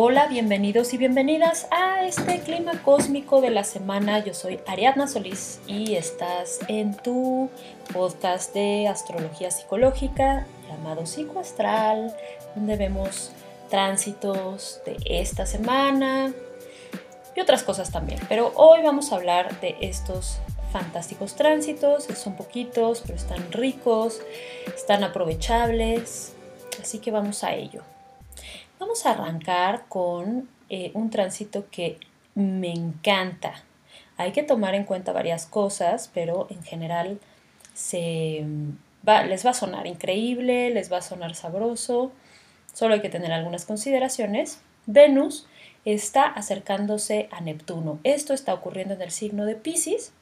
Hola, 0.00 0.28
bienvenidos 0.28 0.94
y 0.94 0.96
bienvenidas 0.96 1.66
a 1.72 2.04
este 2.04 2.38
clima 2.38 2.84
cósmico 2.84 3.40
de 3.40 3.50
la 3.50 3.64
semana. 3.64 4.24
Yo 4.24 4.32
soy 4.32 4.60
Ariadna 4.64 5.08
Solís 5.08 5.58
y 5.66 5.96
estás 5.96 6.60
en 6.68 6.96
tu 6.96 7.50
podcast 7.92 8.54
de 8.54 8.86
astrología 8.86 9.50
psicológica 9.50 10.46
llamado 10.68 11.04
Psicoastral, 11.04 12.14
donde 12.54 12.76
vemos 12.76 13.32
tránsitos 13.70 14.80
de 14.86 14.98
esta 15.04 15.46
semana 15.46 16.32
y 17.34 17.40
otras 17.40 17.64
cosas 17.64 17.90
también. 17.90 18.20
Pero 18.28 18.52
hoy 18.54 18.82
vamos 18.84 19.10
a 19.10 19.16
hablar 19.16 19.60
de 19.60 19.78
estos 19.80 20.38
fantásticos 20.70 21.34
tránsitos. 21.34 22.04
Son 22.04 22.36
poquitos, 22.36 23.00
pero 23.00 23.16
están 23.16 23.50
ricos, 23.50 24.22
están 24.64 25.02
aprovechables. 25.02 26.34
Así 26.80 27.00
que 27.00 27.10
vamos 27.10 27.42
a 27.42 27.52
ello. 27.54 27.82
Vamos 28.78 29.06
a 29.06 29.10
arrancar 29.10 29.86
con 29.88 30.48
eh, 30.68 30.92
un 30.94 31.10
tránsito 31.10 31.66
que 31.70 31.98
me 32.34 32.72
encanta. 32.72 33.64
Hay 34.16 34.32
que 34.32 34.42
tomar 34.42 34.74
en 34.74 34.84
cuenta 34.84 35.12
varias 35.12 35.46
cosas, 35.46 36.10
pero 36.14 36.46
en 36.50 36.62
general 36.62 37.18
se 37.74 38.44
les 39.04 39.46
va 39.46 39.50
a 39.50 39.54
sonar 39.54 39.86
increíble, 39.86 40.70
les 40.70 40.92
va 40.92 40.98
a 40.98 41.02
sonar 41.02 41.34
sabroso. 41.34 42.12
Solo 42.72 42.94
hay 42.94 43.00
que 43.00 43.08
tener 43.08 43.32
algunas 43.32 43.64
consideraciones. 43.64 44.60
Venus 44.86 45.46
está 45.84 46.26
acercándose 46.26 47.28
a 47.32 47.40
Neptuno. 47.40 47.98
Esto 48.04 48.32
está 48.32 48.54
ocurriendo 48.54 48.94
en 48.94 49.02
el 49.02 49.10
signo 49.10 49.44
de 49.44 49.54
Pisces 49.54 50.12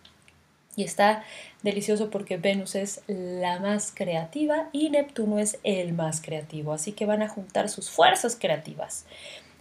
y 0.77 0.85
está 0.85 1.25
delicioso 1.63 2.11
porque 2.11 2.37
Venus 2.37 2.75
es 2.75 3.01
la 3.09 3.59
más 3.59 3.93
creativa 3.93 4.69
y 4.73 4.91
Neptuno 4.91 5.39
es 5.39 5.59
el 5.63 5.95
más 5.95 6.21
creativo. 6.21 6.73
Así 6.73 6.93
que 6.93 7.07
van 7.07 7.23
a 7.23 7.29
juntar 7.29 7.69
sus 7.71 7.91
fuerzas 7.91 8.37
creativas 8.39 9.07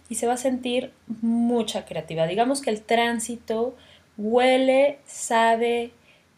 y 0.08 0.16
se 0.16 0.26
va 0.26 0.34
a 0.34 0.38
sentir 0.38 0.92
mucha 1.22 1.86
creatividad. 1.86 2.28
Digamos 2.28 2.60
que 2.60 2.70
el 2.70 2.82
tránsito 2.82 3.74
huele, 4.18 4.98
sabe, 5.06 5.92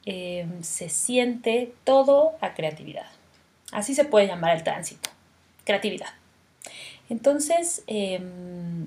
em, 0.06 0.62
se 0.62 0.88
siente 0.88 1.74
todo 1.84 2.36
a 2.40 2.54
creatividad. 2.54 3.06
Así 3.72 3.94
se 3.94 4.04
puede 4.04 4.28
llamar 4.28 4.56
el 4.56 4.62
tránsito, 4.62 5.10
creatividad. 5.64 6.08
Entonces, 7.10 7.82
em, 7.86 8.86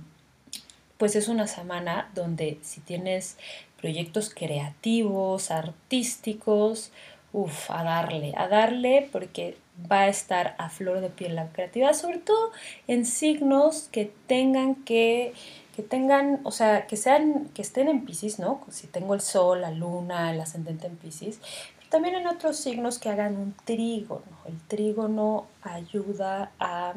pues 0.97 1.15
es 1.15 1.27
una 1.27 1.47
semana 1.47 2.11
donde 2.13 2.59
si 2.61 2.79
tienes 2.79 3.37
proyectos 3.81 4.29
creativos, 4.33 5.51
artísticos, 5.51 6.91
uff, 7.33 7.71
a 7.71 7.83
darle, 7.83 8.33
a 8.37 8.47
darle 8.47 9.09
porque 9.11 9.57
va 9.91 10.01
a 10.01 10.07
estar 10.07 10.55
a 10.57 10.69
flor 10.69 11.01
de 11.01 11.09
piel 11.09 11.35
la 11.35 11.47
creatividad, 11.47 11.93
sobre 11.93 12.19
todo 12.19 12.51
en 12.87 13.05
signos 13.05 13.89
que 13.91 14.11
tengan 14.27 14.75
que, 14.75 15.33
que 15.75 15.81
tengan, 15.81 16.41
o 16.43 16.51
sea, 16.51 16.87
que 16.87 16.97
sean, 16.97 17.49
que 17.53 17.61
estén 17.61 17.87
en 17.87 18.05
Pisces, 18.05 18.39
¿no? 18.39 18.61
Si 18.69 18.87
tengo 18.87 19.13
el 19.13 19.21
sol, 19.21 19.61
la 19.61 19.71
luna, 19.71 20.31
el 20.31 20.41
ascendente 20.41 20.87
en 20.87 20.97
Pisces, 20.97 21.39
pero 21.77 21.89
también 21.89 22.15
en 22.15 22.27
otros 22.27 22.57
signos 22.57 22.99
que 22.99 23.09
hagan 23.09 23.37
un 23.37 23.55
trígono. 23.65 24.23
El 24.45 24.59
trígono 24.67 25.47
ayuda 25.63 26.51
a 26.59 26.93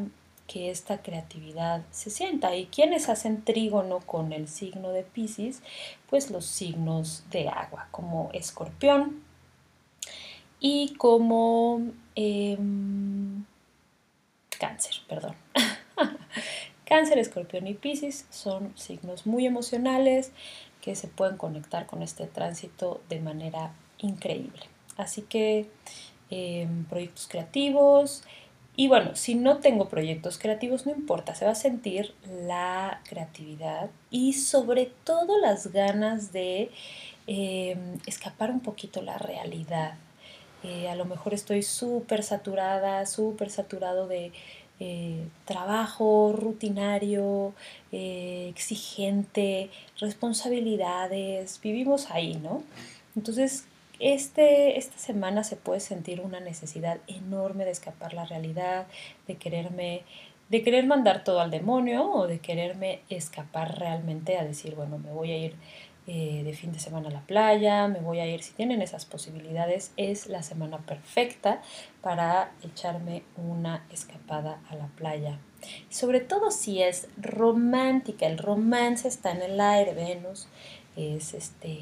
que 0.46 0.70
esta 0.70 1.02
creatividad 1.02 1.82
se 1.90 2.10
sienta. 2.10 2.54
¿Y 2.54 2.66
quienes 2.66 3.08
hacen 3.08 3.42
trígono 3.42 4.00
con 4.00 4.32
el 4.32 4.48
signo 4.48 4.90
de 4.90 5.02
Pisces? 5.02 5.62
Pues 6.08 6.30
los 6.30 6.46
signos 6.46 7.24
de 7.30 7.48
agua, 7.48 7.88
como 7.90 8.30
escorpión 8.32 9.22
y 10.60 10.94
como 10.94 11.82
em, 12.14 13.44
cáncer, 14.58 14.94
perdón. 15.08 15.34
cáncer, 16.84 17.18
escorpión 17.18 17.66
y 17.66 17.74
Pisces 17.74 18.26
son 18.30 18.76
signos 18.76 19.26
muy 19.26 19.46
emocionales 19.46 20.32
que 20.80 20.94
se 20.94 21.08
pueden 21.08 21.38
conectar 21.38 21.86
con 21.86 22.02
este 22.02 22.26
tránsito 22.26 23.00
de 23.08 23.20
manera 23.20 23.72
increíble. 23.98 24.62
Así 24.96 25.22
que 25.22 25.68
em, 26.30 26.84
proyectos 26.84 27.26
creativos, 27.26 28.22
y 28.76 28.88
bueno, 28.88 29.14
si 29.14 29.36
no 29.36 29.58
tengo 29.58 29.88
proyectos 29.88 30.38
creativos, 30.38 30.84
no 30.84 30.92
importa, 30.92 31.34
se 31.34 31.44
va 31.44 31.52
a 31.52 31.56
sentir 31.56 32.14
la 32.46 33.00
creatividad 33.08 33.90
y 34.10 34.32
sobre 34.32 34.90
todo 35.04 35.38
las 35.38 35.72
ganas 35.72 36.32
de 36.32 36.70
em, 37.26 37.98
escapar 38.06 38.50
un 38.50 38.60
poquito 38.60 39.00
la 39.00 39.16
realidad. 39.18 39.94
Eh, 40.64 40.88
a 40.88 40.96
lo 40.96 41.04
mejor 41.04 41.34
estoy 41.34 41.62
súper 41.62 42.22
saturada, 42.24 43.06
súper 43.06 43.50
saturado 43.50 44.08
de 44.08 44.32
eh, 44.80 45.28
trabajo 45.44 46.32
rutinario, 46.36 47.54
eh, 47.92 48.48
exigente, 48.48 49.70
responsabilidades, 50.00 51.60
vivimos 51.62 52.10
ahí, 52.10 52.34
¿no? 52.36 52.64
Entonces 53.14 53.66
este, 53.98 54.78
esta 54.78 54.98
semana 54.98 55.44
se 55.44 55.56
puede 55.56 55.80
sentir 55.80 56.20
una 56.20 56.40
necesidad 56.40 56.98
enorme 57.06 57.64
de 57.64 57.70
escapar 57.70 58.14
la 58.14 58.24
realidad, 58.24 58.86
de 59.26 59.36
quererme, 59.36 60.02
de 60.48 60.62
querer 60.62 60.86
mandar 60.86 61.24
todo 61.24 61.40
al 61.40 61.50
demonio 61.50 62.10
o 62.10 62.26
de 62.26 62.38
quererme 62.38 63.00
escapar 63.08 63.78
realmente 63.78 64.36
a 64.36 64.44
decir, 64.44 64.74
bueno, 64.74 64.98
me 64.98 65.12
voy 65.12 65.32
a 65.32 65.38
ir 65.38 65.56
eh, 66.06 66.42
de 66.44 66.52
fin 66.52 66.70
de 66.70 66.78
semana 66.78 67.08
a 67.08 67.12
la 67.12 67.22
playa, 67.22 67.88
me 67.88 68.00
voy 68.00 68.18
a 68.18 68.26
ir, 68.26 68.42
si 68.42 68.52
tienen 68.52 68.82
esas 68.82 69.06
posibilidades, 69.06 69.90
es 69.96 70.26
la 70.26 70.42
semana 70.42 70.78
perfecta 70.78 71.62
para 72.02 72.52
echarme 72.62 73.22
una 73.38 73.86
escapada 73.90 74.60
a 74.68 74.74
la 74.74 74.88
playa. 74.88 75.38
Sobre 75.88 76.20
todo 76.20 76.50
si 76.50 76.82
es 76.82 77.08
romántica, 77.16 78.26
el 78.26 78.36
romance 78.36 79.08
está 79.08 79.30
en 79.30 79.40
el 79.40 79.58
aire, 79.58 79.94
Venus 79.94 80.46
es 80.94 81.32
este 81.32 81.78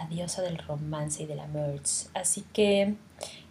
la 0.00 0.06
diosa 0.08 0.42
del 0.42 0.58
romance 0.58 1.22
y 1.22 1.26
de 1.26 1.34
la 1.34 1.46
merch. 1.46 2.08
Así 2.14 2.42
que, 2.52 2.94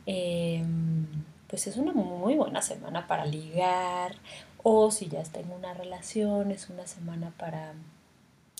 em, 0.06 1.06
pues 1.48 1.68
es 1.68 1.78
una 1.78 1.94
muy 1.94 2.36
buena 2.36 2.62
semana 2.62 3.08
para 3.08 3.26
ligar 3.26 4.16
o 4.64 4.92
si 4.92 5.08
ya 5.08 5.22
en 5.22 5.52
una 5.52 5.74
relación, 5.74 6.52
es 6.52 6.70
una 6.70 6.86
semana 6.88 7.32
para 7.38 7.74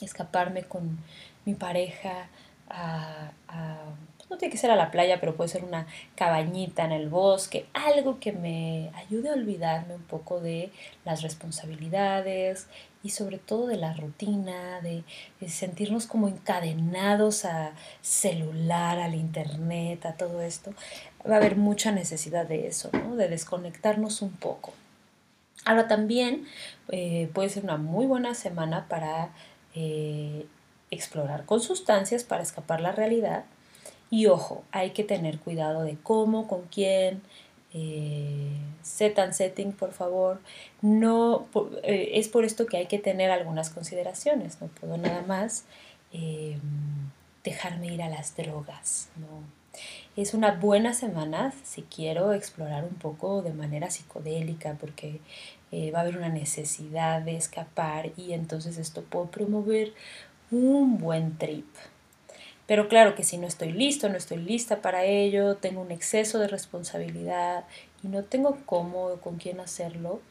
escaparme 0.02 0.64
con 0.64 0.98
mi 1.46 1.56
pareja 1.56 2.30
a, 2.70 3.32
tiene 4.40 4.52
que 4.52 4.58
ser 4.58 4.72
a 4.72 4.76
la 4.76 4.90
playa, 4.90 5.20
pero 5.20 5.36
puede 5.36 5.50
ser 5.50 5.64
una 5.64 5.86
cabañita 6.16 6.86
en 6.86 6.92
el 6.92 7.10
bosque, 7.10 7.68
algo 7.74 8.20
que 8.20 8.32
me 8.32 8.90
ayude 8.96 9.30
a 9.30 9.34
olvidarme 9.34 9.96
un 9.96 10.04
poco 10.04 10.40
de 10.40 10.72
las 11.06 11.22
responsabilidades 11.22 12.68
y 13.04 13.12
sobre 13.12 13.38
todo 13.38 13.68
de 13.68 13.78
la 13.78 13.94
rutina, 13.94 14.82
de, 14.82 15.04
sentirnos 15.48 16.08
como 16.08 16.28
encadenados 16.28 17.46
a 17.46 17.74
celular, 18.02 19.00
al 19.00 19.14
internet, 19.14 20.06
a 20.06 20.14
todo 20.14 20.42
esto. 20.42 20.74
Va 21.30 21.36
a 21.36 21.38
haber 21.38 21.56
mucha 21.56 21.92
necesidad 21.92 22.48
de 22.48 22.68
eso, 22.68 22.90
de 23.16 23.28
desconectarnos 23.28 24.22
un 24.22 24.32
poco. 24.32 24.74
Ahora 25.66 25.88
también 25.88 26.46
eh, 26.90 27.30
puede 27.34 27.50
ser 27.50 27.66
una 27.66 27.78
muy 27.78 28.06
buena 28.06 28.34
semana 28.34 28.88
para 28.88 29.30
eh, 29.76 30.46
explorar 30.90 31.46
con 31.46 31.60
sustancias, 31.60 32.24
para 32.24 32.42
escapar 32.42 32.80
la 32.80 32.94
realidad 32.94 33.44
y 34.10 34.28
ojo, 34.28 34.64
hay 34.72 34.92
que 34.92 35.04
tener 35.04 35.40
cuidado 35.40 35.84
de 35.84 35.98
cómo, 36.02 36.48
con 36.48 36.64
quién, 36.64 37.22
eh, 37.74 38.52
set 38.82 39.20
and 39.20 39.34
setting, 39.34 39.72
por 39.72 39.92
favor. 39.94 40.42
No, 40.82 41.48
eh, 41.84 42.12
es 42.14 42.28
por 42.28 42.46
esto 42.46 42.66
que 42.66 42.78
hay 42.78 42.88
que 42.88 43.00
tener 43.00 43.32
algunas 43.32 43.70
consideraciones. 43.70 44.62
No 44.62 44.68
puedo 44.68 44.98
nada 44.98 45.22
más 45.22 45.66
em, 46.12 46.60
dejarme 47.44 47.94
ir 47.94 48.02
a 48.02 48.10
las 48.10 48.36
drogas. 48.36 49.10
¿no? 49.18 49.44
Es 50.16 50.34
una 50.34 50.54
buena 50.54 50.94
semana 50.94 51.54
si 51.64 51.84
quiero 51.84 52.34
explorar 52.34 52.84
un 52.84 52.96
poco 52.96 53.42
de 53.44 53.54
manera 53.54 53.92
psicodélica 53.92 54.76
porque 54.80 55.22
eh, 55.72 55.92
va 55.92 56.00
a 56.00 56.02
haber 56.02 56.18
una 56.18 56.30
necesidad 56.30 57.22
de 57.22 57.36
escapar 57.36 58.12
y 58.18 58.34
entonces 58.34 58.78
esto 58.78 59.04
puede 59.04 59.28
promover 59.28 59.94
un 60.52 60.98
buen 60.98 61.38
trip. 61.38 61.68
Pero 62.70 62.88
claro 62.88 63.16
que 63.16 63.24
si 63.24 63.40
no 63.40 63.48
estoy 63.48 63.72
listo, 63.72 64.10
no 64.10 64.16
estoy 64.16 64.38
lista 64.38 64.80
para 64.80 65.04
ello, 65.04 65.56
tengo 65.56 65.82
un 65.82 65.90
exceso 65.90 66.38
de 66.38 66.48
responsabilidad 66.48 67.64
y 68.04 68.10
no 68.10 68.24
tengo 68.24 68.60
cómo 68.68 69.08
o 69.08 69.18
con 69.20 69.38
quién 69.38 69.60
hacerlo, 69.60 70.22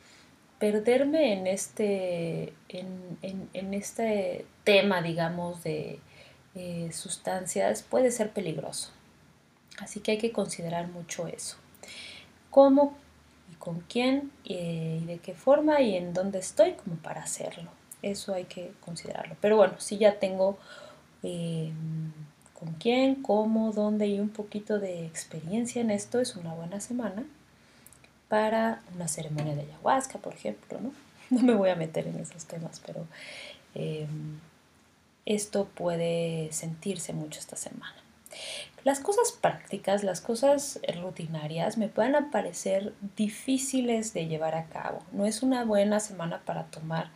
perderme 0.60 1.32
en 1.32 1.48
este, 1.48 2.52
en, 2.68 3.74
este 3.74 4.46
tema, 4.62 5.02
digamos, 5.02 5.64
de 5.64 5.98
sustancias 6.92 7.82
puede 7.82 8.12
ser 8.12 8.30
peligroso. 8.30 8.92
Así 9.80 9.98
que 9.98 10.12
hay 10.12 10.18
que 10.18 10.30
considerar 10.30 10.86
mucho 10.86 11.26
eso. 11.26 11.56
¿Cómo 12.50 12.96
y 13.50 13.56
con 13.56 13.80
quién 13.80 14.30
eh, 14.44 15.00
y 15.02 15.06
de 15.06 15.18
qué 15.18 15.34
forma 15.34 15.80
y 15.80 15.96
en 15.96 16.14
dónde 16.14 16.38
estoy 16.38 16.74
como 16.74 16.98
para 16.98 17.20
hacerlo? 17.20 17.72
Eso 18.00 18.32
hay 18.32 18.44
que 18.44 18.70
considerarlo. 18.78 19.36
Pero 19.40 19.56
bueno, 19.56 19.74
si 19.80 19.98
ya 19.98 20.20
tengo 20.20 20.56
eh, 21.24 21.72
con 22.58 22.72
quién, 22.74 23.22
cómo, 23.22 23.72
dónde 23.72 24.08
y 24.08 24.18
un 24.18 24.30
poquito 24.30 24.80
de 24.80 25.06
experiencia 25.06 25.80
en 25.80 25.90
esto, 25.90 26.20
es 26.20 26.34
una 26.34 26.54
buena 26.54 26.80
semana 26.80 27.24
para 28.28 28.82
una 28.94 29.06
ceremonia 29.06 29.54
de 29.54 29.62
ayahuasca, 29.62 30.18
por 30.18 30.34
ejemplo, 30.34 30.80
¿no? 30.80 30.92
no 31.30 31.42
me 31.42 31.54
voy 31.54 31.70
a 31.70 31.76
meter 31.76 32.08
en 32.08 32.18
esos 32.18 32.46
temas, 32.46 32.82
pero 32.84 33.06
em, 33.74 34.40
esto 35.24 35.66
puede 35.66 36.48
sentirse 36.52 37.12
mucho 37.12 37.38
esta 37.38 37.56
semana. 37.56 37.94
Las 38.84 39.00
cosas 39.00 39.32
prácticas, 39.32 40.04
las 40.04 40.20
cosas 40.20 40.80
rutinarias 41.02 41.76
me 41.78 41.88
pueden 41.88 42.30
parecer 42.30 42.94
difíciles 43.16 44.14
de 44.14 44.28
llevar 44.28 44.54
a 44.54 44.66
cabo. 44.66 45.00
No 45.12 45.26
es 45.26 45.42
una 45.42 45.64
buena 45.64 46.00
semana 46.00 46.42
para 46.44 46.64
tomar 46.66 47.10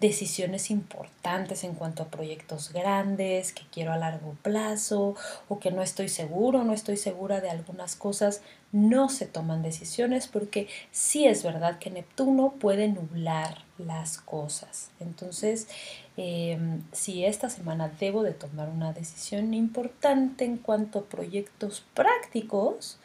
decisiones 0.00 0.70
importantes 0.70 1.62
en 1.62 1.74
cuanto 1.74 2.02
a 2.02 2.08
proyectos 2.08 2.72
grandes 2.72 3.52
que 3.52 3.62
quiero 3.70 3.92
a 3.92 3.98
largo 3.98 4.34
plazo 4.42 5.14
o 5.48 5.60
que 5.60 5.70
no 5.70 5.82
estoy 5.82 6.08
seguro, 6.08 6.64
no 6.64 6.72
estoy 6.72 6.96
segura 6.96 7.40
de 7.40 7.50
algunas 7.50 7.94
cosas. 7.94 8.42
No 8.72 9.08
se 9.08 9.26
toman 9.26 9.62
decisiones 9.62 10.26
porque 10.26 10.66
sí 10.90 11.26
es 11.26 11.44
verdad 11.44 11.78
que 11.78 11.90
Neptuno 11.90 12.54
puede 12.58 12.88
nublar 12.88 13.58
las 13.84 14.18
cosas. 14.18 14.90
Entonces, 15.00 15.68
Em, 16.16 16.82
si 16.92 17.24
esta 17.24 17.48
semana 17.48 17.90
debo 17.98 18.22
de 18.22 18.32
tomar 18.32 18.68
una 18.68 18.92
decisión 18.92 19.54
importante 19.54 20.44
en 20.44 20.58
cuanto 20.58 21.00
a 21.00 21.04
proyectos 21.04 21.82
prácticos, 21.94 22.98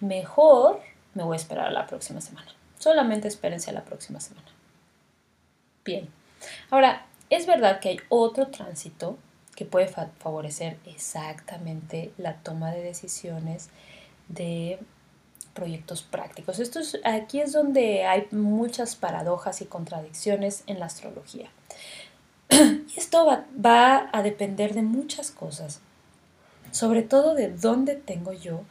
mejor 0.00 0.80
me 1.14 1.24
voy 1.24 1.34
a 1.34 1.36
esperar 1.36 1.66
a 1.66 1.72
la 1.72 1.86
próxima 1.86 2.20
semana. 2.20 2.50
Solamente 2.78 3.28
espérense 3.28 3.70
a 3.70 3.74
la 3.74 3.84
próxima 3.84 4.20
semana. 4.20 4.48
Bien. 5.84 6.08
Ahora, 6.70 7.06
es 7.28 7.46
verdad 7.46 7.80
que 7.80 7.90
hay 7.90 8.00
otro 8.08 8.46
tránsito 8.48 9.18
que 9.54 9.66
puede 9.66 9.88
favorecer 9.88 10.78
exactamente 10.86 12.12
la 12.16 12.34
toma 12.34 12.70
de 12.70 12.82
decisiones 12.82 13.68
de 14.28 14.78
proyectos 15.58 16.02
prácticos. 16.02 16.60
Esto 16.60 16.78
aquí 17.02 17.40
es 17.40 17.52
donde 17.52 18.04
hay 18.04 18.28
muchas 18.30 18.94
paradojas 18.94 19.60
y 19.60 19.64
contradicciones 19.64 20.62
en 20.68 20.78
la 20.78 20.86
astrología. 20.86 21.50
Y 22.50 22.94
esto 22.96 23.26
va, 23.26 24.08
a 24.12 24.22
depender 24.22 24.74
de 24.74 24.82
muchas 24.82 25.32
cosas, 25.32 25.80
sobre 26.70 27.02
todo 27.02 27.34
de 27.34 27.50
dónde 27.50 27.96
tengo 27.96 28.32
yo 28.32 28.62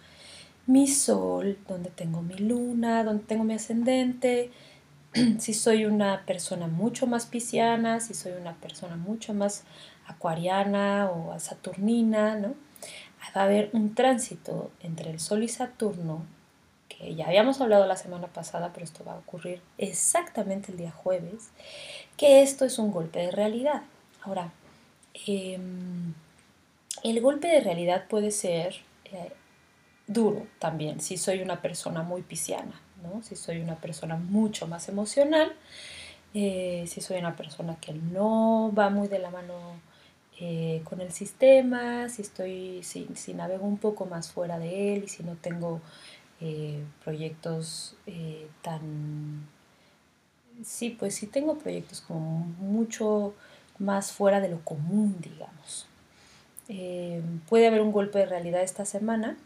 mi 0.65 0.87
sol, 0.87 1.57
dónde 1.67 1.89
tengo 1.89 2.21
mi 2.21 2.35
luna, 2.35 3.03
dónde 3.03 3.23
tengo 3.25 3.43
mi 3.43 3.53
ascendente, 3.53 4.51
si 5.39 5.53
soy 5.53 5.85
una 5.85 6.25
persona 6.25 6.67
mucho 6.67 7.05
más 7.05 7.25
pisciana, 7.25 7.99
si 7.99 8.13
soy 8.13 8.31
una 8.33 8.55
persona 8.55 8.95
mucho 8.95 9.33
más 9.33 9.63
acuariana 10.07 11.09
o 11.11 11.37
saturnina, 11.37 12.35
¿no? 12.35 12.55
Va 13.35 13.41
a 13.41 13.43
haber 13.43 13.69
un 13.73 13.93
tránsito 13.93 14.71
entre 14.79 15.11
el 15.11 15.19
Sol 15.19 15.43
y 15.43 15.47
Saturno, 15.47 16.25
ya 16.99 17.27
habíamos 17.27 17.61
hablado 17.61 17.85
la 17.85 17.95
semana 17.95 18.27
pasada, 18.27 18.71
pero 18.73 18.83
esto 18.83 19.03
va 19.03 19.13
a 19.13 19.17
ocurrir 19.17 19.61
exactamente 19.77 20.71
el 20.71 20.77
día 20.77 20.91
jueves, 20.91 21.49
que 22.17 22.41
esto 22.41 22.65
es 22.65 22.79
un 22.79 22.91
golpe 22.91 23.19
de 23.19 23.31
realidad. 23.31 23.83
Ahora, 24.23 24.51
em, 25.25 26.13
el 27.03 27.21
golpe 27.21 27.47
de 27.47 27.61
realidad 27.61 28.07
puede 28.07 28.31
ser 28.31 28.75
eh, 29.05 29.31
duro 30.07 30.47
también, 30.59 30.99
si 30.99 31.17
soy 31.17 31.41
una 31.41 31.61
persona 31.61 32.01
muy 32.01 32.21
pisciana, 32.23 32.81
¿no? 33.03 33.21
si 33.23 33.35
soy 33.35 33.59
una 33.59 33.75
persona 33.75 34.15
mucho 34.15 34.67
más 34.67 34.89
emocional, 34.89 35.53
eh, 36.33 36.85
si 36.87 37.01
soy 37.01 37.17
una 37.17 37.35
persona 37.35 37.77
que 37.79 37.93
no 37.93 38.71
va 38.77 38.89
muy 38.89 39.07
de 39.07 39.19
la 39.19 39.29
mano 39.29 39.53
eh, 40.39 40.81
con 40.83 41.01
el 41.01 41.11
sistema, 41.11 42.09
si 42.09 42.21
estoy, 42.21 42.83
si, 42.83 43.33
navego 43.33 43.65
un 43.65 43.77
poco 43.77 44.05
más 44.05 44.31
fuera 44.31 44.59
de 44.59 44.95
él 44.95 45.03
y 45.05 45.07
si 45.07 45.23
no 45.23 45.35
tengo 45.35 45.81
proyectos 47.03 47.95
tan 48.61 49.47
sí, 50.63 50.89
pues 50.89 51.15
sí 51.15 51.27
tengo 51.27 51.57
proyectos 51.57 52.01
como 52.01 52.21
mucho 52.59 53.33
más 53.79 54.11
fuera 54.11 54.39
de 54.39 54.49
lo 54.49 54.63
común, 54.63 55.15
digamos. 55.19 55.87
Eh, 56.69 57.21
puede 57.47 57.67
haber 57.67 57.81
un 57.81 57.91
golpe 57.91 58.19
de 58.19 58.25
realidad 58.25 58.61
esta 58.61 58.85
semana, 58.85 59.37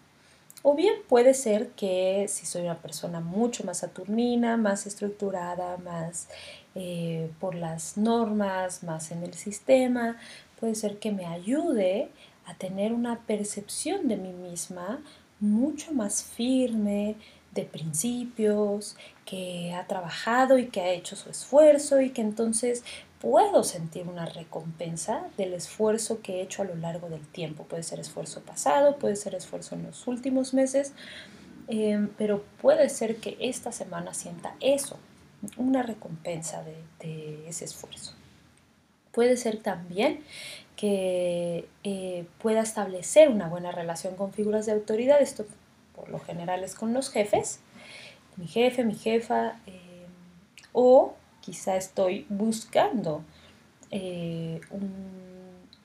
o 0.64 0.76
bien 0.76 0.94
puede 1.08 1.34
ser 1.34 1.70
que 1.70 2.28
si 2.30 2.46
soy 2.46 2.64
una 2.64 2.78
persona 2.78 3.20
mucho 3.20 3.64
más 3.64 3.80
saturnina, 3.80 4.58
más 4.58 4.86
estructurada, 4.86 5.78
más 5.78 6.28
eh, 6.76 7.30
por 7.40 7.56
las 7.56 7.98
normas, 7.98 8.84
más 8.84 9.12
en 9.12 9.24
el 9.24 9.34
sistema, 9.34 10.18
puede 10.60 10.76
ser 10.76 11.00
que 11.00 11.12
me 11.12 11.26
ayude 11.26 12.10
a 12.46 12.54
tener 12.56 12.94
una 12.94 13.20
percepción 13.20 14.08
de 14.08 14.18
mí 14.18 14.34
misma 14.34 15.00
mucho 15.42 15.94
más 15.94 16.24
firme, 16.24 17.18
de 17.54 17.64
principios, 17.66 18.96
que 19.26 19.74
ha 19.74 19.86
trabajado 19.88 20.58
y 20.58 20.68
que 20.68 20.82
ha 20.82 20.92
hecho 20.92 21.16
su 21.16 21.30
esfuerzo 21.30 22.02
y 22.02 22.12
que 22.12 22.22
entonces 22.22 22.84
puedo 23.20 23.64
sentir 23.64 24.08
una 24.08 24.26
recompensa 24.26 25.26
del 25.38 25.54
esfuerzo 25.54 26.22
que 26.22 26.38
he 26.38 26.42
hecho 26.42 26.62
a 26.62 26.66
lo 26.66 26.76
largo 26.76 27.10
del 27.10 27.26
tiempo. 27.28 27.66
Puede 27.66 27.84
ser 27.84 28.00
esfuerzo 28.00 28.42
pasado, 28.42 28.98
puede 28.98 29.16
ser 29.16 29.36
esfuerzo 29.36 29.76
en 29.76 29.84
los 29.84 30.08
últimos 30.08 30.54
meses, 30.54 30.94
em, 31.68 32.10
pero 32.18 32.44
puede 32.62 32.90
ser 32.90 33.18
que 33.18 33.38
esta 33.40 33.72
semana 33.72 34.14
sienta 34.14 34.56
eso, 34.60 34.98
una 35.58 35.84
recompensa 35.84 36.64
de, 36.64 36.76
de 37.00 37.48
ese 37.48 37.66
esfuerzo. 37.66 38.14
Puede 39.12 39.38
ser 39.38 39.58
también 39.58 40.24
que 40.82 41.68
eh, 41.84 42.26
pueda 42.40 42.62
establecer 42.62 43.30
una 43.30 43.48
buena 43.48 43.72
relación 43.72 44.16
con 44.16 44.34
figuras 44.34 44.66
de 44.66 44.72
autoridad. 44.72 45.22
Esto 45.22 45.46
por 45.96 46.10
lo 46.10 46.20
general 46.20 46.64
es 46.64 46.74
con 46.74 46.92
los 46.94 47.12
jefes, 47.12 47.60
mi 48.38 48.48
jefe, 48.48 48.84
mi 48.84 48.96
jefa, 48.96 49.60
eh, 49.68 50.08
o 50.74 51.14
quizá 51.42 51.76
estoy 51.76 52.26
buscando 52.30 53.22
eh, 53.92 54.60
un 54.72 54.92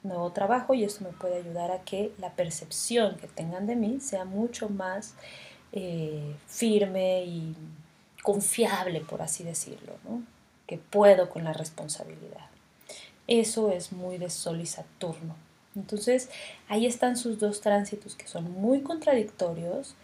nuevo 0.03 0.33
trabajo 0.33 0.73
y 0.73 0.85
esto 0.85 1.05
me 1.05 1.11
puede 1.11 1.37
ayudar 1.37 1.73
a 1.73 1.83
que 1.83 2.13
la 2.19 2.31
percepción 2.31 3.17
que 3.17 3.27
tengan 3.27 3.67
de 3.67 3.77
mí 3.77 4.01
sea 4.01 4.25
mucho 4.25 4.71
más 4.71 5.15
firme 6.47 7.25
y 7.27 7.55
confiable, 8.23 9.03
por 9.03 9.21
así 9.21 9.45
decirlo, 9.45 9.93
que 10.67 10.79
puedo 10.79 11.29
con 11.29 11.45
la 11.45 11.53
responsabilidad. 11.53 12.56
Eso 13.29 13.71
es 13.71 13.93
muy 13.93 14.19
de 14.19 14.31
Sol 14.31 14.61
y 14.61 14.67
Saturno. 14.67 15.37
Entonces, 15.75 16.31
ahí 16.69 16.87
están 16.87 17.17
sus 17.17 17.39
dos 17.39 17.61
tránsitos 17.61 18.15
que 18.15 18.27
son 18.27 18.51
muy 18.51 18.81
contradictorios 18.81 19.95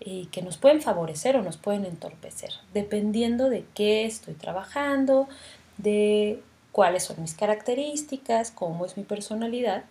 y 0.00 0.26
que 0.26 0.42
nos 0.42 0.56
pueden 0.56 0.80
favorecer 0.80 1.36
o 1.36 1.42
nos 1.42 1.56
pueden 1.56 1.84
entorpecer, 1.84 2.50
dependiendo 2.72 3.50
de 3.50 3.64
qué 3.74 4.06
estoy 4.06 4.34
trabajando, 4.34 5.28
de 5.76 6.40
cuáles 6.72 7.04
son 7.04 7.20
mis 7.20 7.34
características, 7.34 8.50
cómo 8.50 8.86
es 8.86 8.96
mi 8.96 9.02
personalidad. 9.02 9.84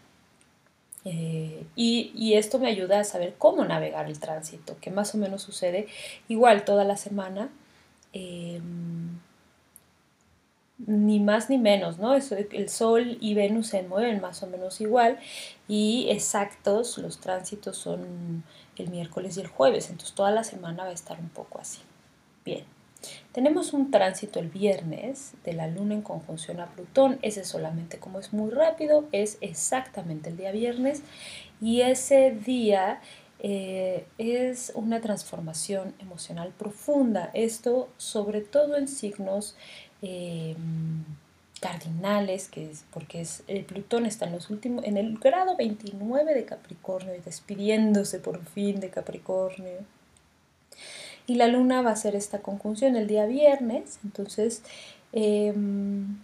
Eh, 1.06 1.66
y, 1.76 2.34
esto 2.34 2.60
me 2.60 2.68
ayuda 2.68 3.00
a 3.00 3.04
saber 3.04 3.36
cómo 3.38 3.64
navegar 3.64 4.08
el 4.08 4.20
tránsito, 4.20 4.76
que 4.82 4.92
más 4.92 5.16
o 5.16 5.18
menos 5.18 5.42
sucede 5.42 5.88
igual 6.28 6.66
toda 6.66 6.84
la 6.84 6.98
semana. 6.98 7.50
Em, 8.14 9.20
ni 10.80 11.20
más 11.20 11.50
ni 11.50 11.58
menos, 11.58 11.98
¿no? 11.98 12.14
el 12.14 12.70
Sol 12.70 13.18
y 13.20 13.34
Venus 13.34 13.68
se 13.68 13.82
mueven 13.82 14.22
más 14.22 14.44
o 14.44 14.48
menos 14.48 14.80
igual 14.80 15.18
y 15.68 16.08
exactos, 16.10 16.98
los 17.00 17.20
tránsitos 17.20 17.78
son 17.78 18.44
el 18.78 18.90
miércoles 18.90 19.38
y 19.38 19.42
el 19.42 19.48
jueves, 19.48 19.90
entonces 19.90 20.14
toda 20.14 20.32
la 20.32 20.44
semana 20.44 20.84
va 20.84 20.90
a 20.90 20.94
estar 20.94 21.20
un 21.20 21.30
poco 21.30 21.60
así. 21.60 21.80
Bien, 22.46 22.64
tenemos 23.32 23.74
un 23.74 23.90
tránsito 23.90 24.40
el 24.40 24.50
viernes 24.50 25.34
de 25.44 25.54
la 25.54 25.68
Luna 25.68 25.96
en 25.96 26.04
conjunción 26.04 26.60
a 26.60 26.68
Plutón, 26.68 27.18
ese 27.24 27.44
solamente 27.44 27.98
como 27.98 28.20
es 28.20 28.32
muy 28.32 28.52
rápido, 28.52 29.06
es 29.12 29.40
exactamente 29.42 30.30
el 30.30 30.38
día 30.38 30.52
viernes 30.52 31.02
y 31.60 31.82
ese 31.82 32.32
día 32.32 33.02
eh, 33.40 34.08
es 34.18 34.72
una 34.74 35.00
transformación 35.00 35.94
emocional 36.00 36.54
profunda, 36.58 37.30
esto 37.34 37.90
sobre 37.98 38.42
todo 38.42 38.78
en 38.78 38.88
signos 38.88 39.56
Em, 40.02 41.04
cardinales, 41.60 42.50
que 42.50 42.70
es 42.70 42.86
porque 42.92 43.22
es, 43.22 43.44
el 43.48 43.66
Plutón 43.66 44.06
está 44.06 44.26
en 44.26 44.34
los 44.34 44.50
últimos, 44.52 44.86
en 44.86 44.98
el 44.98 45.18
grado 45.18 45.56
29 45.58 46.36
de 46.36 46.46
Capricornio 46.46 47.16
y 47.16 47.20
despidiéndose 47.20 48.20
por 48.20 48.44
fin 48.46 48.80
de 48.80 48.90
Capricornio. 48.90 49.80
Y 51.26 51.36
la 51.36 51.48
luna 51.48 51.82
va 51.82 51.90
a 51.90 51.94
hacer 51.94 52.16
esta 52.16 52.40
conjunción 52.40 52.96
el 52.96 53.08
día 53.08 53.26
viernes, 53.26 54.00
entonces 54.04 54.62
em, 55.14 56.20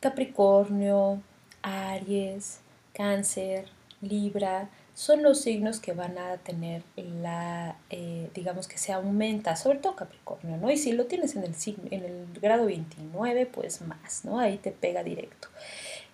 Capricornio, 0.00 1.20
Aries, 1.62 2.60
Cáncer, 2.94 3.66
Libra, 4.00 4.70
son 5.00 5.22
los 5.22 5.40
signos 5.40 5.80
que 5.80 5.94
van 5.94 6.18
a 6.18 6.36
tener 6.36 6.82
la, 7.22 7.74
eh, 7.88 8.28
digamos 8.34 8.68
que 8.68 8.76
se 8.76 8.92
aumenta, 8.92 9.56
sobre 9.56 9.78
todo 9.78 9.96
Capricornio, 9.96 10.58
¿no? 10.58 10.70
Y 10.70 10.76
si 10.76 10.92
lo 10.92 11.06
tienes 11.06 11.34
en 11.36 11.44
el, 11.44 11.54
en 11.90 12.04
el 12.04 12.26
grado 12.38 12.66
29, 12.66 13.46
pues 13.46 13.80
más, 13.80 14.26
¿no? 14.26 14.38
Ahí 14.38 14.58
te 14.58 14.72
pega 14.72 15.02
directo. 15.02 15.48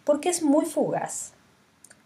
Porque 0.04 0.28
es 0.28 0.40
muy 0.40 0.66
fugaz, 0.66 1.32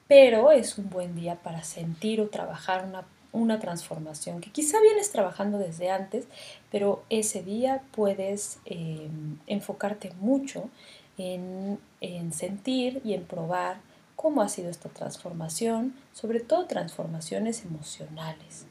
pero 0.09 0.53
es 0.53 0.79
un 0.79 0.89
buen 0.89 1.15
día 1.15 1.35
para 1.35 1.65
sentir 1.65 2.19
o 2.19 2.31
trabajar 2.31 2.87
una, 2.87 3.05
una 3.33 3.59
transformación 3.59 4.41
que 4.41 4.51
quizá 4.51 4.81
vienes 4.81 5.13
trabajando 5.13 5.59
desde 5.59 5.91
antes, 5.91 6.29
pero 6.73 7.05
ese 7.11 7.43
día 7.43 7.83
puedes 7.91 8.59
em, 8.65 9.37
enfocarte 9.47 10.13
mucho 10.19 10.71
en, 11.19 11.79
en 12.01 12.33
sentir 12.33 13.03
y 13.05 13.13
en 13.13 13.25
probar 13.25 13.90
cómo 14.21 14.43
ha 14.43 14.51
sido 14.51 14.69
esta 14.69 14.91
transformación, 14.91 15.95
sobre 16.13 16.41
todo 16.41 16.67
transformaciones 16.67 17.65
emocionales, 17.65 18.67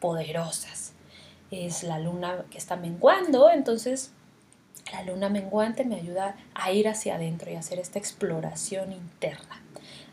poderosas. 0.00 0.92
Es 1.52 1.84
la 1.84 2.00
luna 2.00 2.46
que 2.50 2.58
está 2.58 2.74
menguando, 2.74 3.48
entonces 3.48 4.10
la 4.92 5.04
luna 5.04 5.28
menguante 5.28 5.84
me 5.84 5.94
ayuda 5.94 6.34
a 6.52 6.72
ir 6.72 6.88
hacia 6.88 7.14
adentro 7.14 7.48
y 7.48 7.54
hacer 7.54 7.78
esta 7.78 8.00
exploración 8.00 8.92
interna. 8.92 9.62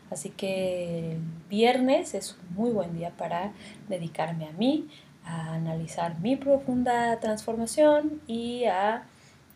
Así 0.08 0.30
que 0.30 1.18
viernes 1.50 2.14
es 2.14 2.36
un 2.40 2.54
muy 2.54 2.70
buen 2.70 2.94
día 2.96 3.10
para 3.10 3.54
dedicarme 3.88 4.46
a 4.46 4.52
mí, 4.52 4.88
a 5.24 5.54
analizar 5.54 6.20
mi 6.20 6.36
profunda 6.36 7.18
transformación 7.18 8.22
y 8.28 8.66
a, 8.66 9.04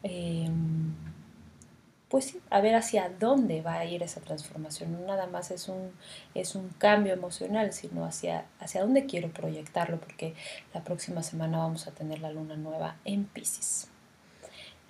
em, 0.03 0.93
pues 2.11 2.37
a 2.51 2.61
ver 2.61 2.75
hacia 2.75 3.09
dónde 3.09 3.63
va 3.63 3.79
a 3.79 3.85
ir 3.85 4.03
esa 4.03 4.21
transformación. 4.21 4.93
No 4.93 5.07
nada 5.07 5.29
más 5.29 5.53
es 5.53 5.69
un, 5.69 5.93
es 6.35 6.57
un 6.57 6.69
cambio 6.71 7.13
emocional, 7.13 7.73
sino 7.73 8.05
hacia, 8.05 8.47
hacia 8.59 8.83
dónde 8.83 9.07
quiero 9.07 9.29
proyectarlo, 9.29 9.99
porque 10.01 10.35
la 10.75 10.83
próxima 10.83 11.23
semana 11.23 11.59
vamos 11.59 11.87
a 11.87 11.93
tener 11.93 12.19
la 12.19 12.33
luna 12.33 12.57
nueva 12.57 12.97
en 13.05 13.27
Pisces. 13.27 13.87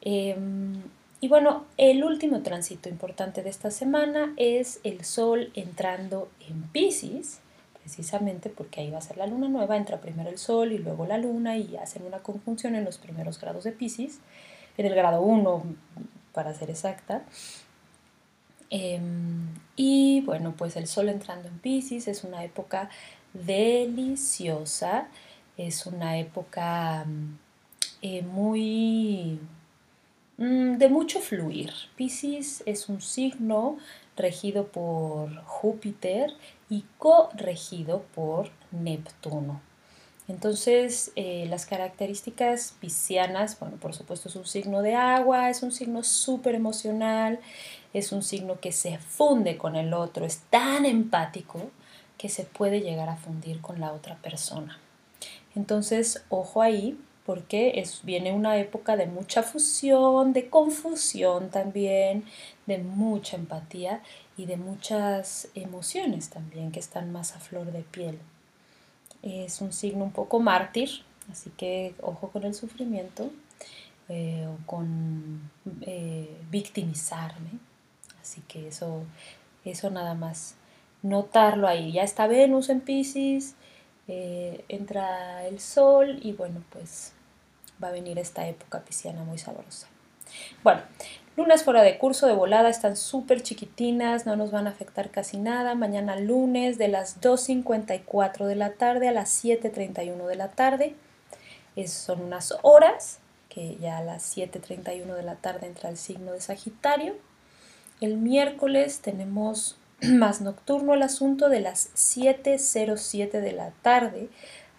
Em, 0.00 0.82
y 1.20 1.28
bueno, 1.28 1.66
el 1.76 2.02
último 2.04 2.40
tránsito 2.40 2.88
importante 2.88 3.42
de 3.42 3.50
esta 3.50 3.70
semana 3.70 4.32
es 4.38 4.80
el 4.82 5.04
Sol 5.04 5.50
entrando 5.54 6.30
en 6.48 6.62
Pisces, 6.70 7.40
precisamente 7.82 8.48
porque 8.48 8.80
ahí 8.80 8.90
va 8.90 8.96
a 8.96 9.02
ser 9.02 9.18
la 9.18 9.26
luna 9.26 9.48
nueva, 9.48 9.76
entra 9.76 10.00
primero 10.00 10.30
el 10.30 10.38
Sol 10.38 10.72
y 10.72 10.78
luego 10.78 11.04
la 11.04 11.18
luna 11.18 11.58
y 11.58 11.76
hacen 11.76 12.04
una 12.06 12.20
conjunción 12.20 12.76
en 12.76 12.86
los 12.86 12.96
primeros 12.96 13.38
grados 13.38 13.64
de 13.64 13.72
Pisces, 13.72 14.20
en 14.78 14.86
el 14.86 14.94
grado 14.94 15.20
1 15.20 15.62
para 16.32 16.54
ser 16.54 16.70
exacta. 16.70 17.22
Em, 18.70 19.48
y 19.76 20.20
bueno, 20.22 20.54
pues 20.56 20.76
el 20.76 20.86
Sol 20.86 21.08
entrando 21.08 21.48
en 21.48 21.58
Pisces 21.58 22.08
es 22.08 22.24
una 22.24 22.44
época 22.44 22.88
deliciosa, 23.34 25.08
es 25.56 25.86
una 25.86 26.18
época 26.18 27.04
eh, 28.02 28.22
muy 28.22 29.40
Mm, 30.40 30.78
de 30.78 30.88
mucho 30.88 31.20
fluir. 31.20 31.70
Pisces 31.96 32.62
es 32.64 32.88
un 32.88 33.02
signo 33.02 33.76
regido 34.16 34.68
por 34.68 35.36
Júpiter 35.44 36.32
y 36.70 36.84
corregido 36.96 38.04
por 38.14 38.48
Neptuno. 38.70 39.60
Entonces, 40.30 41.10
eh, 41.16 41.46
las 41.50 41.66
características 41.66 42.76
piscianas, 42.80 43.58
bueno, 43.58 43.78
por 43.78 43.94
supuesto 43.94 44.28
es 44.28 44.36
un 44.36 44.46
signo 44.46 44.80
de 44.80 44.94
agua, 44.94 45.50
es 45.50 45.64
un 45.64 45.72
signo 45.72 46.04
súper 46.04 46.54
emocional, 46.54 47.40
es 47.92 48.12
un 48.12 48.22
signo 48.22 48.60
que 48.60 48.70
se 48.70 48.98
funde 48.98 49.58
con 49.58 49.74
el 49.74 49.92
otro, 49.92 50.24
es 50.24 50.38
tan 50.48 50.86
empático 50.86 51.72
que 52.16 52.28
se 52.28 52.44
puede 52.44 52.80
llegar 52.80 53.08
a 53.08 53.16
fundir 53.16 53.60
con 53.60 53.80
la 53.80 53.92
otra 53.92 54.18
persona. 54.18 54.78
Entonces, 55.56 56.22
ojo 56.28 56.62
ahí, 56.62 56.96
porque 57.26 57.80
es, 57.80 58.02
viene 58.04 58.32
una 58.32 58.56
época 58.56 58.96
de 58.96 59.06
mucha 59.06 59.42
fusión, 59.42 60.32
de 60.32 60.48
confusión 60.48 61.50
también, 61.50 62.24
de 62.66 62.78
mucha 62.78 63.36
empatía 63.36 64.00
y 64.36 64.46
de 64.46 64.58
muchas 64.58 65.48
emociones 65.56 66.30
también 66.30 66.70
que 66.70 66.78
están 66.78 67.10
más 67.10 67.34
a 67.34 67.40
flor 67.40 67.72
de 67.72 67.82
piel. 67.82 68.20
Es 69.22 69.60
un 69.60 69.72
signo 69.72 70.04
un 70.04 70.12
poco 70.12 70.40
mártir, 70.40 70.90
así 71.30 71.50
que 71.56 71.94
ojo 72.00 72.30
con 72.30 72.44
el 72.44 72.54
sufrimiento 72.54 73.30
eh, 74.08 74.46
o 74.48 74.66
con 74.66 75.50
eh, 75.82 76.36
victimizarme. 76.50 77.50
Así 78.20 78.42
que 78.48 78.68
eso, 78.68 79.02
eso 79.64 79.90
nada 79.90 80.14
más 80.14 80.56
notarlo 81.02 81.68
ahí. 81.68 81.92
Ya 81.92 82.02
está 82.02 82.26
Venus 82.26 82.68
en 82.68 82.80
Pisces, 82.80 83.54
eh, 84.08 84.64
entra 84.68 85.46
el 85.46 85.60
Sol 85.60 86.18
y 86.22 86.32
bueno, 86.32 86.62
pues 86.70 87.12
va 87.82 87.88
a 87.88 87.92
venir 87.92 88.18
esta 88.18 88.46
época 88.48 88.80
pisciana 88.80 89.24
muy 89.24 89.38
sabrosa. 89.38 89.86
Bueno, 90.62 90.82
lunas 91.36 91.64
fuera 91.64 91.82
de 91.82 91.98
curso 91.98 92.26
de 92.26 92.34
volada 92.34 92.68
están 92.68 92.96
súper 92.96 93.42
chiquitinas, 93.42 94.26
no 94.26 94.36
nos 94.36 94.50
van 94.50 94.66
a 94.66 94.70
afectar 94.70 95.10
casi 95.10 95.38
nada. 95.38 95.74
Mañana 95.74 96.16
lunes 96.16 96.78
de 96.78 96.88
las 96.88 97.20
2.54 97.20 98.46
de 98.46 98.56
la 98.56 98.72
tarde 98.74 99.08
a 99.08 99.12
las 99.12 99.44
7.31 99.44 100.26
de 100.26 100.36
la 100.36 100.48
tarde. 100.48 100.94
Es, 101.76 101.92
son 101.92 102.22
unas 102.22 102.54
horas 102.62 103.18
que 103.48 103.76
ya 103.76 103.98
a 103.98 104.02
las 104.02 104.36
7.31 104.36 105.14
de 105.14 105.22
la 105.22 105.36
tarde 105.36 105.66
entra 105.66 105.90
el 105.90 105.96
signo 105.96 106.32
de 106.32 106.40
Sagitario. 106.40 107.14
El 108.00 108.16
miércoles 108.16 109.00
tenemos 109.00 109.76
más 110.08 110.40
nocturno 110.40 110.94
el 110.94 111.02
asunto 111.02 111.48
de 111.48 111.60
las 111.60 111.90
7.07 111.94 113.40
de 113.40 113.52
la 113.52 113.70
tarde 113.82 114.28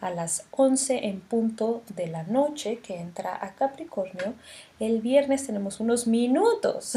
a 0.01 0.09
las 0.09 0.47
11 0.51 1.05
en 1.07 1.21
punto 1.21 1.83
de 1.95 2.07
la 2.07 2.23
noche 2.23 2.79
que 2.79 2.99
entra 2.99 3.37
a 3.39 3.53
Capricornio. 3.53 4.33
El 4.79 4.99
viernes 5.01 5.45
tenemos 5.45 5.79
unos 5.79 6.07
minutos 6.07 6.95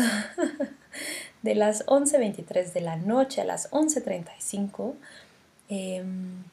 de 1.43 1.55
las 1.55 1.85
11.23 1.87 2.73
de 2.73 2.81
la 2.81 2.97
noche 2.97 3.43
a 3.43 3.45
las 3.45 3.71
11.35 3.71 4.95
em, 5.69 6.45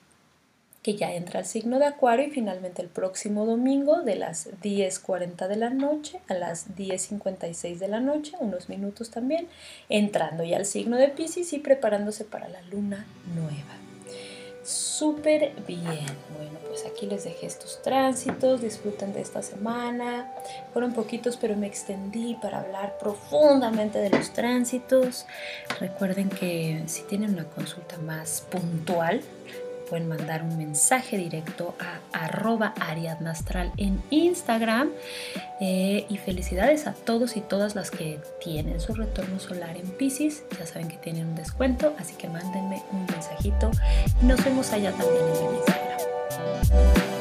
que 0.82 0.96
ya 0.96 1.14
entra 1.14 1.42
el 1.42 1.46
signo 1.46 1.80
de 1.80 1.86
Acuario 1.86 2.28
y 2.28 2.32
finalmente 2.32 2.82
el 2.82 2.88
próximo 2.88 3.46
domingo 3.46 4.02
de 4.02 4.16
las 4.16 4.50
10.40 4.62 5.48
de 5.48 5.56
la 5.56 5.70
noche 5.70 6.20
a 6.28 6.34
las 6.34 6.76
10.56 6.76 7.78
de 7.78 7.88
la 7.88 8.00
noche, 8.00 8.34
unos 8.40 8.70
minutos 8.70 9.12
también, 9.12 9.48
entrando 9.90 10.44
ya 10.44 10.58
al 10.58 10.66
signo 10.66 10.98
de 10.98 11.10
Pisces 11.10 11.54
y 11.54 11.60
preparándose 11.60 12.26
para 12.26 12.48
la 12.48 12.62
luna 12.64 13.06
nueva 13.36 13.82
súper 14.64 15.54
bien. 15.68 16.06
Bueno, 16.38 16.60
pues 16.68 16.86
aquí 16.86 17.08
les 17.08 17.24
dejé 17.24 17.48
estos 17.48 17.82
tránsitos, 17.82 18.62
disfruten 18.62 19.14
de 19.14 19.22
esta 19.22 19.42
semana. 19.42 20.32
Fueron 20.74 20.94
poquitos, 20.94 21.38
pero 21.38 21.56
me 21.56 21.68
extendí 21.68 22.38
para 22.42 22.60
hablar 22.60 22.98
profundamente 23.00 24.00
de 24.00 24.10
los 24.10 24.32
tránsitos. 24.34 25.26
Recuerden 25.80 26.30
que 26.30 26.84
si 26.88 27.04
tienen 27.04 27.34
una 27.34 27.46
consulta 27.46 27.98
más 28.00 28.46
puntual, 28.50 29.22
pueden 29.92 30.08
mandar 30.08 30.42
un 30.42 30.58
mensaje 30.58 31.18
directo 31.18 31.76
a 31.78 32.24
arroba 32.24 32.74
ariadnastral 32.80 33.74
en 33.76 34.02
Instagram. 34.10 34.90
Eh, 35.60 36.06
y 36.08 36.18
felicidades 36.18 36.88
a 36.88 36.94
todos 36.94 37.36
y 37.36 37.42
todas 37.42 37.76
las 37.76 37.92
que 37.92 38.22
tienen 38.42 38.80
su 38.80 38.96
retorno 38.96 39.38
solar 39.40 39.76
en 39.76 39.92
Pisces. 39.92 40.44
Ya 40.58 40.66
saben 40.66 40.88
que 40.88 40.96
tienen 40.96 41.28
un 41.28 41.36
descuento, 41.36 41.94
así 42.00 42.16
que 42.16 42.30
mándenme 42.30 42.82
un 42.94 43.06
mensajito 43.06 43.70
y 44.22 44.26
nos 44.26 44.42
vemos 44.46 44.72
allá 44.72 44.92
también 44.94 45.26
en 45.26 45.46
el 45.46 45.56
Instagram. 45.56 47.21